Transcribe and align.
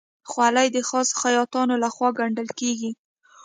خولۍ 0.29 0.67
د 0.71 0.77
خاصو 0.89 1.13
خیاطانو 1.21 1.75
لهخوا 1.83 2.09
ګنډل 2.19 2.49
کېږي. 2.59 2.91